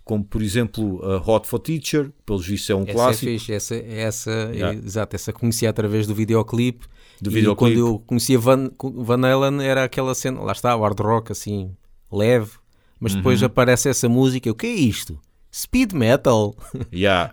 Como 0.04 0.24
por 0.24 0.42
exemplo 0.42 1.04
a 1.04 1.18
Hot 1.18 1.46
for 1.46 1.58
Teacher, 1.58 2.10
pelos 2.24 2.46
vistos 2.46 2.70
é 2.70 2.74
um 2.74 2.82
essa 2.82 2.90
é 2.90 2.94
clássico. 2.94 3.30
É 3.30 3.32
fixe, 3.34 3.52
essa, 3.52 3.74
essa, 3.76 4.30
yeah. 4.54 4.74
exato, 4.74 5.14
essa 5.14 5.32
conheci 5.32 5.66
através 5.66 6.06
do 6.06 6.14
videoclipe. 6.14 6.86
Do 7.20 7.30
videoclipe. 7.30 7.72
E 7.72 7.76
quando 7.76 7.88
eu 7.88 7.98
conhecia 8.00 8.38
Van, 8.38 8.70
Van 8.80 9.26
Halen 9.26 9.62
era 9.62 9.84
aquela 9.84 10.14
cena, 10.14 10.40
lá 10.40 10.52
está, 10.52 10.74
o 10.74 10.80
hard 10.80 10.98
rock 11.00 11.32
assim, 11.32 11.76
leve, 12.10 12.52
mas 12.98 13.14
depois 13.14 13.42
uhum. 13.42 13.46
aparece 13.48 13.90
essa 13.90 14.08
música. 14.08 14.50
O 14.50 14.54
que 14.54 14.66
é 14.66 14.74
isto? 14.74 15.20
Speed 15.50 15.92
metal. 15.92 16.54
Yeah. 16.92 17.32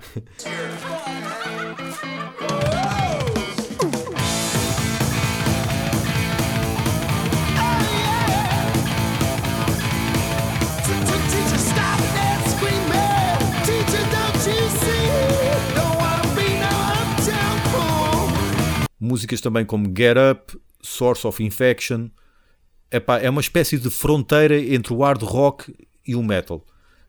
Músicas 18.99 19.39
também 19.41 19.65
como 19.65 19.93
Get 19.95 20.17
Up, 20.17 20.59
Source 20.81 21.27
of 21.27 21.43
Infection. 21.43 22.09
Epá, 22.89 23.19
é 23.19 23.29
uma 23.29 23.41
espécie 23.41 23.77
de 23.77 23.89
fronteira 23.89 24.57
entre 24.57 24.93
o 24.93 25.03
hard 25.03 25.21
rock 25.21 25.73
e 26.07 26.15
o 26.15 26.23
metal 26.23 26.65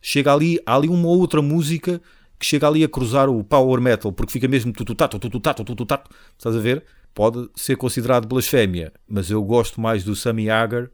chega 0.06 0.32
ali, 0.32 0.60
há 0.64 0.76
ali 0.76 0.88
uma 0.88 1.08
outra 1.08 1.42
música 1.42 2.00
que 2.38 2.46
chega 2.46 2.68
ali 2.68 2.84
a 2.84 2.88
cruzar 2.88 3.28
o 3.28 3.42
power 3.42 3.80
metal, 3.80 4.12
porque 4.12 4.30
fica 4.30 4.46
mesmo 4.46 4.72
tututato, 4.72 5.18
tututato, 5.18 5.64
tututato, 5.64 6.08
estás 6.38 6.54
a 6.54 6.60
ver? 6.60 6.84
Pode 7.12 7.50
ser 7.56 7.76
considerado 7.76 8.28
blasfémia, 8.28 8.92
mas 9.08 9.32
eu 9.32 9.42
gosto 9.42 9.80
mais 9.80 10.04
do 10.04 10.14
Sammy 10.14 10.48
Hagar 10.48 10.88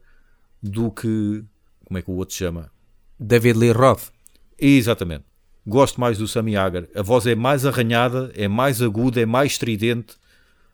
do 0.63 0.89
que, 0.89 1.43
como 1.85 1.99
é 1.99 2.01
que 2.01 2.09
o 2.09 2.15
outro 2.15 2.33
chama? 2.33 2.71
David 3.19 3.59
Lee 3.59 3.71
Roth. 3.71 4.09
Exatamente. 4.57 5.25
Gosto 5.67 6.01
mais 6.01 6.17
do 6.17 6.27
Sammy 6.27 6.55
Hagar. 6.55 6.87
A 6.95 7.03
voz 7.03 7.27
é 7.27 7.35
mais 7.35 7.67
arranhada, 7.67 8.31
é 8.35 8.47
mais 8.47 8.81
aguda, 8.81 9.21
é 9.21 9.27
mais 9.27 9.51
estridente. 9.51 10.15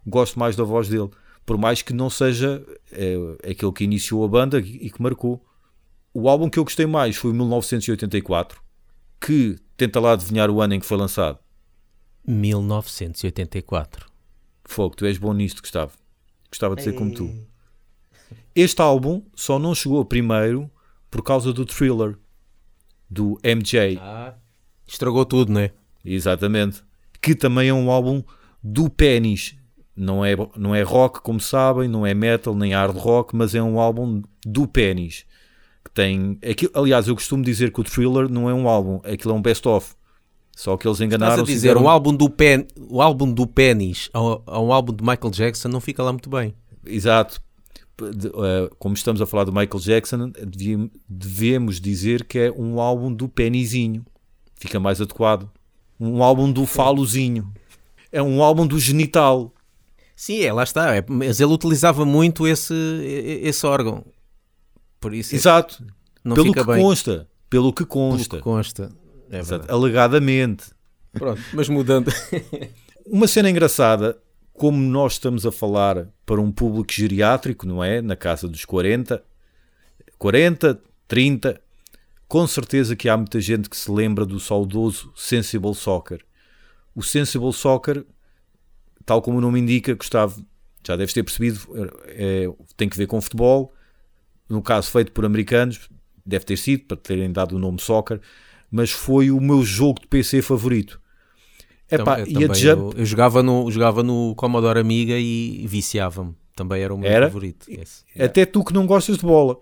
Gosto 0.08 0.40
mais 0.40 0.56
da 0.56 0.64
voz 0.64 0.88
dele. 0.88 1.10
Por 1.46 1.58
mais 1.58 1.82
que 1.82 1.92
não 1.92 2.10
seja 2.10 2.64
é, 2.90 3.18
aquele 3.52 3.74
que 3.74 3.84
iniciou 3.84 4.24
a 4.24 4.30
banda 4.30 4.60
e 4.60 4.90
que 4.90 5.02
marcou. 5.02 5.44
O 6.14 6.28
álbum 6.28 6.50
que 6.50 6.58
eu 6.58 6.64
gostei 6.64 6.86
mais 6.86 7.16
foi 7.16 7.32
1984, 7.34 8.62
que 9.22 9.58
tenta 9.78 10.00
lá 10.00 10.14
adivinhar 10.14 10.50
o 10.50 10.62
ano 10.62 10.74
em 10.74 10.80
que 10.80 10.86
foi 10.86 10.98
lançado. 10.98 11.40
1984. 12.26 14.08
Fogo, 14.66 14.96
tu 14.96 15.06
és 15.06 15.18
bom 15.18 15.34
nisto, 15.34 15.62
Gustavo. 15.62 15.94
Gostava 16.50 16.76
de 16.76 16.84
ser 16.84 16.94
como 16.94 17.14
tu. 17.14 17.30
Este 18.56 18.82
álbum 18.82 19.24
só 19.36 19.60
não 19.60 19.74
chegou 19.74 20.02
a 20.02 20.06
primeiro 20.06 20.70
por 21.10 21.24
causa 21.24 21.54
do 21.54 21.66
thriller 21.66 22.18
do 23.10 23.40
MJ. 23.44 23.98
Ah, 24.02 24.36
estragou 24.88 25.26
tudo, 25.26 25.52
não 25.52 25.62
é? 25.62 25.72
Exatamente. 26.04 26.84
Que 27.22 27.36
também 27.36 27.70
é 27.70 27.74
um 27.74 27.90
álbum 27.90 28.24
do 28.64 28.90
Pennies. 28.90 29.56
Não 29.96 30.24
é, 30.24 30.34
não 30.56 30.74
é 30.74 30.82
rock, 30.82 31.22
como 31.22 31.40
sabem, 31.40 31.90
não 31.90 32.06
é 32.06 32.14
metal, 32.14 32.56
nem 32.56 32.74
hard 32.74 32.96
rock, 32.96 33.36
mas 33.36 33.54
é 33.54 33.62
um 33.62 33.80
álbum 33.80 34.22
do 34.46 34.68
Pennies. 34.68 35.26
Que 35.84 35.92
tem. 35.92 36.38
Aquilo, 36.48 36.72
aliás, 36.76 37.08
eu 37.08 37.16
costumo 37.16 37.44
dizer 37.44 37.72
que 37.72 37.80
o 37.80 37.84
thriller 37.84 38.30
não 38.30 38.50
é 38.50 38.54
um 38.54 38.68
álbum, 38.68 39.00
aquilo 39.04 39.34
é 39.34 39.38
um 39.38 39.42
best-of. 39.42 39.94
Só 40.56 40.76
que 40.76 40.86
eles 40.86 41.00
enganaram 41.00 41.36
Estás 41.36 41.50
a 41.50 41.54
dizer, 41.54 41.78
um 41.78 41.88
álbum 41.88 42.14
do, 42.14 42.30
pen, 42.30 42.68
o 42.78 43.02
álbum 43.02 43.32
do 43.32 43.48
Pennies 43.48 44.10
a, 44.14 44.20
a 44.20 44.60
um 44.60 44.74
álbum 44.74 44.94
de 44.94 45.02
Michael 45.02 45.32
Jackson 45.32 45.70
não 45.70 45.80
fica 45.80 46.04
lá 46.04 46.12
muito 46.12 46.30
bem. 46.30 46.54
Exato. 46.86 47.42
Eh, 48.02 48.70
como 48.78 48.94
estamos 48.94 49.22
a 49.22 49.26
falar 49.26 49.46
do 49.46 49.54
Michael 49.54 49.80
Jackson, 49.80 50.32
devemos 51.08 51.80
dizer 51.80 52.26
que 52.26 52.40
é 52.40 52.52
um 52.52 52.80
álbum 52.80 53.14
do 53.14 53.30
Pennyzinho. 53.30 54.06
Fica 54.56 54.80
mais 54.80 55.00
adequado. 55.00 55.50
Um 56.00 56.24
álbum 56.24 56.52
do 56.52 56.66
falozinho. 56.66 57.52
É 58.12 58.22
um 58.22 58.42
álbum 58.42 58.66
do 58.66 58.80
genital. 58.80 59.54
Sim, 60.16 60.42
é, 60.42 60.52
lá 60.52 60.64
está. 60.64 60.96
É, 60.96 61.04
mas 61.08 61.40
ele 61.40 61.54
utilizava 61.54 62.04
muito 62.04 62.46
esse, 62.46 62.74
esse 63.44 63.66
órgão. 63.66 64.04
Por 65.00 65.14
isso 65.14 65.36
Exato. 65.36 65.84
Não 66.24 66.36
pelo 66.36 66.54
que 66.54 66.64
bem. 66.64 66.82
consta. 66.82 67.28
Pelo 67.50 67.74
que 67.74 67.86
consta. 67.86 68.30
Pelo 68.30 68.42
que 68.42 68.44
consta. 68.44 68.92
É 69.32 69.40
Exato. 69.40 69.72
Alegadamente. 69.72 70.66
Pronto, 71.14 71.42
mas 71.54 71.70
mudando. 71.70 72.12
Uma 73.06 73.28
cena 73.28 73.50
engraçada 73.50 74.20
como 74.54 74.78
nós 74.78 75.14
estamos 75.14 75.46
a 75.46 75.52
falar 75.52 76.10
para 76.26 76.42
um 76.42 76.52
público 76.52 76.92
geriátrico, 76.92 77.66
não 77.66 77.84
é? 77.84 78.02
Na 78.02 78.16
casa 78.16 78.48
dos 78.48 78.66
40, 78.66 79.24
40, 80.18 80.82
30, 81.08 81.62
com 82.28 82.46
certeza 82.46 82.96
que 82.96 83.08
há 83.08 83.16
muita 83.16 83.40
gente 83.40 83.70
que 83.70 83.78
se 83.78 83.90
lembra 83.90 84.26
do 84.26 84.40
saudoso 84.40 85.12
Sensible 85.16 85.74
Soccer. 85.74 86.24
O 86.94 87.02
Sensible 87.02 87.54
Soccer, 87.54 88.06
tal 89.06 89.22
como 89.22 89.38
o 89.38 89.42
nome 89.42 89.60
indica, 89.60 89.96
Gustavo, 89.96 90.46
já 90.86 90.96
deves 90.96 91.14
ter 91.14 91.24
percebido, 91.24 91.60
é, 92.08 92.46
é, 92.46 92.54
tem 92.76 92.90
que 92.90 92.98
ver 92.98 93.08
com 93.08 93.22
futebol. 93.22 93.74
No 94.50 94.62
caso, 94.62 94.90
feito 94.90 95.12
por 95.12 95.26
americanos, 95.26 95.90
deve 96.26 96.44
ter 96.44 96.58
sido, 96.58 96.86
para 96.86 96.98
terem 96.98 97.32
dado 97.32 97.56
o 97.56 97.60
nome 97.60 97.80
Soccer, 97.80 98.20
mas 98.72 98.92
foi 98.92 99.32
o 99.32 99.40
meu 99.40 99.64
jogo 99.64 100.02
de 100.02 100.08
PC 100.08 100.42
favorito. 100.42 101.00
Epá, 101.92 102.20
e 102.20 102.46
a 102.46 102.54
Jump... 102.54 102.64
eu, 102.64 102.94
eu, 102.98 103.06
jogava 103.06 103.42
no, 103.42 103.70
jogava 103.72 104.04
no 104.04 104.36
Commodore 104.36 104.80
Amiga 104.80 105.18
e 105.18 105.66
viciava-me. 105.68 106.36
Também 106.56 106.82
era 106.82 106.94
o 106.94 106.98
meu 106.98 107.10
era? 107.10 107.28
favorito. 107.28 107.72
Yes. 107.72 108.06
Até 108.20 108.46
tu 108.46 108.64
que 108.64 108.74
não 108.74 108.86
gostas 108.86 109.18
de 109.18 109.24
bola. 109.24 109.58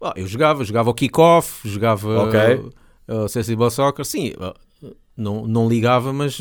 Oh, 0.00 0.12
eu 0.16 0.26
jogava, 0.26 0.64
jogava 0.64 0.90
o 0.90 0.94
Kickoff, 0.94 1.68
jogava 1.68 2.24
okay. 2.24 2.56
o, 3.08 3.24
o 3.24 3.28
Sensible 3.28 3.70
Soccer, 3.70 4.04
sim, 4.04 4.32
não, 5.16 5.46
não 5.46 5.68
ligava, 5.68 6.12
mas, 6.12 6.38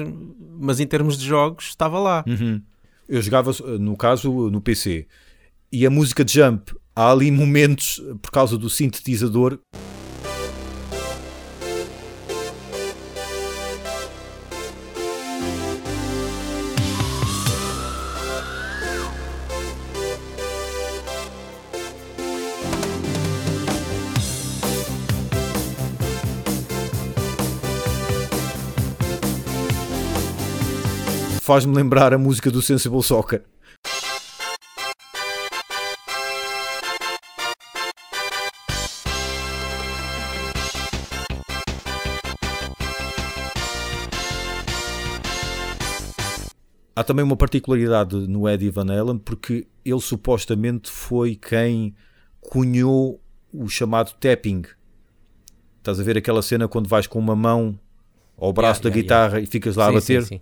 mas 0.59 0.79
em 0.79 0.87
termos 0.87 1.17
de 1.17 1.25
jogos 1.25 1.65
estava 1.65 1.99
lá. 1.99 2.23
Uhum. 2.27 2.61
Eu 3.07 3.21
jogava, 3.21 3.51
no 3.79 3.95
caso, 3.95 4.49
no 4.49 4.61
PC. 4.61 5.07
E 5.71 5.85
a 5.85 5.89
música 5.89 6.23
de 6.23 6.33
Jump, 6.33 6.73
há 6.95 7.11
ali 7.11 7.31
momentos, 7.31 8.01
por 8.21 8.31
causa 8.31 8.57
do 8.57 8.69
sintetizador, 8.69 9.59
faz-me 31.53 31.75
lembrar 31.75 32.13
a 32.13 32.17
música 32.17 32.49
do 32.49 32.61
Sensible 32.61 33.03
Soccer. 33.03 33.43
Há 46.95 47.03
também 47.03 47.25
uma 47.25 47.35
particularidade 47.35 48.15
no 48.27 48.47
Eddie 48.47 48.69
Van 48.69 48.91
Halen 48.91 49.17
porque 49.17 49.67
ele 49.83 49.99
supostamente 49.99 50.91
foi 50.91 51.35
quem 51.35 51.95
cunhou 52.39 53.19
o 53.51 53.67
chamado 53.67 54.13
tapping. 54.19 54.63
Estás 55.79 55.99
a 55.99 56.03
ver 56.03 56.17
aquela 56.17 56.41
cena 56.41 56.67
quando 56.67 56.87
vais 56.87 57.07
com 57.07 57.19
uma 57.19 57.35
mão 57.35 57.77
ao 58.37 58.53
braço 58.53 58.79
yeah, 58.79 58.83
da 58.83 58.89
yeah, 58.89 59.01
guitarra 59.01 59.33
yeah. 59.37 59.43
e 59.43 59.45
ficas 59.47 59.75
lá 59.75 59.85
sim, 59.85 59.91
a 59.91 59.93
bater? 59.93 60.21
Sim, 60.23 60.27
sim. 60.27 60.41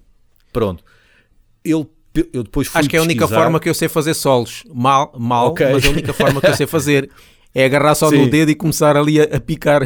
Pronto. 0.52 0.84
Ele, 1.64 1.88
eu 2.34 2.44
depois 2.44 2.68
fui 2.68 2.80
Acho 2.80 2.90
que 2.90 2.98
é 2.98 3.00
a 3.00 3.04
única 3.04 3.28
forma 3.28 3.60
que 3.60 3.70
eu 3.70 3.74
sei 3.74 3.88
fazer 3.88 4.14
solos. 4.14 4.64
Mal, 4.74 5.14
mal, 5.18 5.48
okay. 5.52 5.72
mas 5.72 5.86
a 5.86 5.90
única 5.90 6.14
forma 6.14 6.42
que 6.42 6.48
eu 6.48 6.56
sei 6.56 6.68
fazer 6.68 7.10
é 7.56 7.66
agarrar 7.66 7.96
só 7.96 8.10
Sim. 8.10 8.18
no 8.18 8.30
dedo 8.30 8.52
e 8.52 8.56
começar 8.56 8.98
ali 8.98 9.22
a, 9.22 9.24
a 9.24 9.40
picar. 9.40 9.84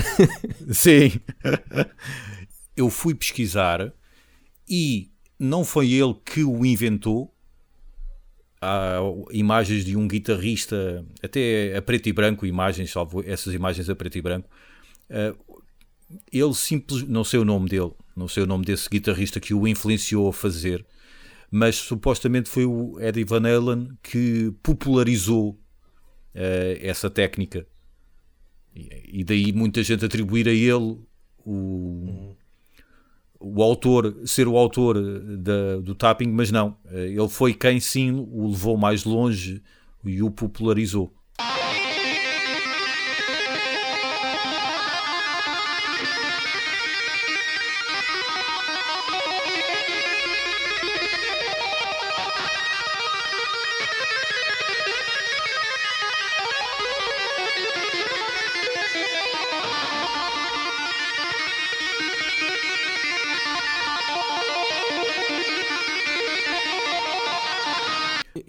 Sim. 0.71 1.19
eu 2.75 2.89
fui 2.89 3.13
pesquisar 3.13 3.93
e 4.67 5.09
não 5.39 5.63
foi 5.63 5.91
ele 5.91 6.15
que 6.25 6.43
o 6.43 6.65
inventou. 6.65 7.31
Há 8.61 8.99
imagens 9.31 9.85
de 9.85 9.95
um 9.95 10.07
guitarrista, 10.07 11.05
até 11.21 11.75
a 11.75 11.81
preto 11.81 12.07
e 12.07 12.13
branco, 12.13 12.45
imagens, 12.45 12.91
salvo 12.91 13.21
essas 13.23 13.53
imagens 13.53 13.89
a 13.89 13.95
preto 13.95 14.17
e 14.17 14.21
branco. 14.21 14.49
Uh, 15.09 15.61
ele 16.31 16.53
simples, 16.53 17.03
não 17.03 17.23
sei 17.23 17.39
o 17.39 17.45
nome 17.45 17.69
dele, 17.69 17.91
não 18.15 18.27
sei 18.27 18.43
o 18.43 18.47
nome 18.47 18.65
desse 18.65 18.89
guitarrista 18.89 19.39
que 19.39 19.53
o 19.53 19.67
influenciou 19.67 20.27
a 20.29 20.33
fazer, 20.33 20.85
mas 21.51 21.75
supostamente 21.75 22.49
foi 22.49 22.65
o 22.65 22.99
Eddie 22.99 23.23
Van 23.23 23.47
Halen 23.47 23.89
que 24.01 24.51
popularizou 24.63 25.51
uh, 25.51 26.79
essa 26.79 27.09
técnica. 27.09 27.67
E, 28.75 29.19
e, 29.19 29.23
daí 29.23 29.53
muita 29.53 29.83
gente 29.83 30.05
atribuir 30.05 30.47
a 30.47 30.51
ele 30.51 30.99
o, 31.45 32.35
o 33.39 33.61
autor, 33.61 34.15
ser 34.25 34.47
o 34.47 34.57
autor 34.57 34.99
da, 35.37 35.77
do 35.77 35.93
tapping, 35.93 36.29
mas 36.31 36.51
não, 36.51 36.69
uh, 36.85 36.97
ele 36.97 37.29
foi 37.29 37.53
quem 37.53 37.79
sim 37.79 38.11
o 38.11 38.47
levou 38.47 38.77
mais 38.77 39.03
longe 39.03 39.61
e 40.03 40.21
o 40.21 40.31
popularizou. 40.31 41.11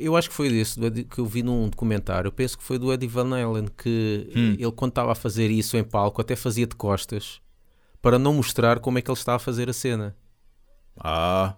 Eu 0.07 0.17
acho 0.17 0.29
que 0.29 0.35
foi 0.35 0.49
desse 0.49 0.79
que 1.05 1.19
eu 1.19 1.27
vi 1.27 1.43
num 1.43 1.69
documentário. 1.69 2.29
Eu 2.29 2.33
penso 2.33 2.57
que 2.57 2.65
foi 2.65 2.79
do 2.79 2.93
Eddie 2.93 3.09
Van 3.09 3.35
Halen 3.35 3.67
que 3.77 4.31
hum. 4.35 4.53
ele, 4.59 4.73
quando 4.73 4.93
estava 4.93 5.13
a 5.13 5.15
fazer 5.15 5.51
isso 5.51 5.77
em 5.77 5.85
palco, 5.85 6.21
até 6.21 6.37
fazia 6.37 6.67
de 6.67 6.77
costas 6.77 7.41
para 8.01 8.19
não 8.19 8.35
mostrar 8.35 8.79
como 8.79 8.99
é 8.99 9.03
que 9.03 9.11
ele 9.11 9.19
estava 9.19 9.37
a 9.37 9.41
fazer 9.41 9.69
a 9.69 9.73
cena. 9.73 10.17
Ah. 10.99 11.57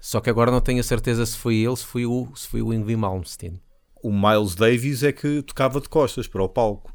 Só 0.00 0.20
que 0.20 0.30
agora 0.30 0.50
não 0.50 0.60
tenho 0.60 0.78
a 0.78 0.84
certeza 0.84 1.26
se 1.26 1.36
foi 1.36 1.56
ele, 1.56 1.76
se 1.76 1.84
foi 1.84 2.06
o, 2.06 2.28
se 2.36 2.46
foi 2.46 2.62
o 2.62 2.72
Ingrid 2.72 2.96
Malmsteen. 2.96 3.60
O 4.00 4.12
Miles 4.12 4.54
Davis 4.54 5.02
é 5.02 5.10
que 5.10 5.42
tocava 5.42 5.80
de 5.80 5.88
costas 5.88 6.28
para 6.28 6.42
o 6.42 6.48
palco. 6.48 6.94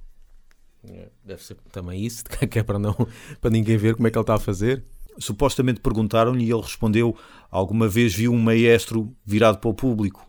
É, 0.88 1.10
deve 1.24 1.44
ser 1.44 1.58
também 1.72 2.02
isso, 2.02 2.24
que 2.50 2.60
é 2.60 2.64
para, 2.64 2.80
não, 2.80 2.96
para 3.42 3.50
ninguém 3.50 3.76
ver 3.76 3.96
como 3.96 4.08
é 4.08 4.12
que 4.12 4.18
ele 4.18 4.24
está 4.24 4.36
a 4.36 4.40
fazer. 4.40 4.84
Supostamente 5.18 5.82
perguntaram-lhe 5.82 6.46
e 6.46 6.52
ele 6.52 6.62
respondeu: 6.62 7.16
Alguma 7.52 7.90
vez 7.90 8.14
viu 8.14 8.32
um 8.32 8.40
maestro 8.40 9.14
virado 9.26 9.60
para 9.60 9.70
o 9.70 9.74
público? 9.74 10.26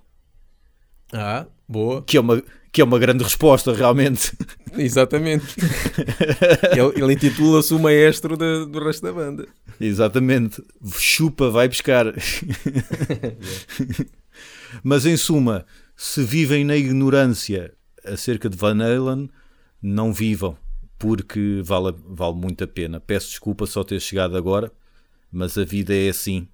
Ah, 1.15 1.47
boa. 1.69 2.03
Que 2.03 2.17
é 2.17 2.21
uma, 2.21 2.43
que 2.73 2.81
é 2.81 2.85
uma 2.85 2.99
grande 2.99 3.23
resposta, 3.23 3.73
realmente. 3.73 4.37
Exatamente. 4.77 5.47
ele, 6.77 7.05
ele 7.05 7.13
intitula-se 7.15 7.73
o 7.73 7.79
maestro 7.79 8.37
de, 8.37 8.67
do 8.67 8.85
resto 8.85 9.03
da 9.03 9.13
banda. 9.13 9.47
Exatamente. 9.81 10.61
Chupa, 10.99 11.51
vai 11.51 11.69
buscar. 11.69 12.07
Mas 14.83 15.07
em 15.07 15.17
suma, 15.17 15.65
se 15.97 16.25
vivem 16.25 16.65
na 16.65 16.77
ignorância 16.77 17.73
acerca 18.05 18.51
de 18.51 18.57
Van 18.57 18.83
Halen, 18.83 19.31
não 19.81 20.13
vivam, 20.13 20.59
porque 20.99 21.61
vale, 21.63 21.95
vale 22.09 22.35
muito 22.35 22.65
a 22.65 22.67
pena. 22.67 22.99
Peço 22.99 23.29
desculpa 23.29 23.67
só 23.67 23.85
ter 23.85 24.01
chegado 24.01 24.37
agora, 24.37 24.73
mas 25.31 25.57
a 25.57 25.65
vida 25.65 25.95
é 25.95 26.09
assim. 26.09 26.49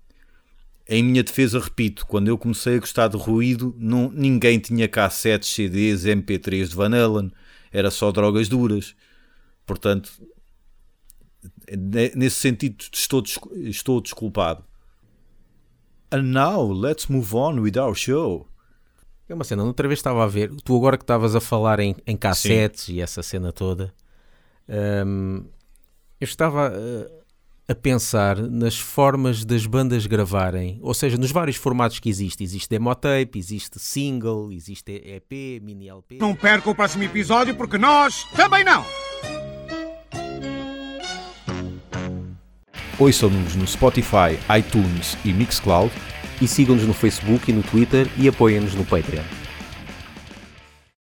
Em 0.92 1.04
minha 1.04 1.22
defesa, 1.22 1.60
repito, 1.60 2.04
quando 2.04 2.26
eu 2.26 2.36
comecei 2.36 2.74
a 2.74 2.80
gostar 2.80 3.06
de 3.06 3.16
ruído, 3.16 3.72
não, 3.78 4.10
ninguém 4.10 4.58
tinha 4.58 4.88
cassetes, 4.88 5.48
CDs, 5.48 6.02
MP3 6.02 6.66
de 6.66 6.74
Van 6.74 6.92
Halen, 6.92 7.30
era 7.70 7.92
só 7.92 8.10
drogas 8.10 8.48
duras. 8.48 8.96
Portanto, 9.64 10.10
nesse 12.16 12.40
sentido, 12.40 12.84
estou, 12.92 13.22
estou 13.54 14.00
desculpado. 14.00 14.64
And 16.10 16.22
now, 16.22 16.72
let's 16.72 17.06
move 17.06 17.36
on 17.36 17.60
with 17.60 17.78
our 17.78 17.94
show. 17.94 18.48
É 19.28 19.34
uma 19.34 19.44
cena, 19.44 19.62
outra 19.62 19.86
vez 19.86 20.00
estava 20.00 20.24
a 20.24 20.26
ver, 20.26 20.50
tu 20.64 20.76
agora 20.76 20.98
que 20.98 21.04
estavas 21.04 21.36
a 21.36 21.40
falar 21.40 21.78
em, 21.78 21.94
em 22.04 22.16
cassetes 22.16 22.86
Sim. 22.86 22.94
e 22.94 23.00
essa 23.00 23.22
cena 23.22 23.52
toda, 23.52 23.94
hum, 25.06 25.44
eu 26.20 26.24
estava. 26.24 26.72
Uh, 26.72 27.19
a 27.70 27.74
pensar 27.74 28.36
nas 28.36 28.76
formas 28.76 29.44
das 29.44 29.64
bandas 29.64 30.04
gravarem, 30.04 30.80
ou 30.82 30.92
seja, 30.92 31.16
nos 31.16 31.30
vários 31.30 31.56
formatos 31.56 32.00
que 32.00 32.08
existem. 32.08 32.44
Existe 32.44 32.68
demotape, 32.68 33.38
existe 33.38 33.78
single, 33.78 34.50
existe 34.52 34.90
EP, 34.90 35.62
mini 35.62 35.88
LP. 35.88 36.18
Não 36.18 36.34
perca 36.34 36.68
o 36.68 36.74
próximo 36.74 37.04
episódio 37.04 37.54
porque 37.54 37.78
nós 37.78 38.24
também 38.34 38.64
não! 38.64 38.84
Ouçam-nos 42.98 43.54
no 43.54 43.66
Spotify, 43.68 44.36
iTunes 44.58 45.16
e 45.24 45.32
Mixcloud 45.32 45.92
e 46.42 46.48
sigam-nos 46.48 46.84
no 46.84 46.92
Facebook 46.92 47.52
e 47.52 47.54
no 47.54 47.62
Twitter 47.62 48.08
e 48.18 48.28
apoiem-nos 48.28 48.74
no 48.74 48.84
Patreon. 48.84 49.39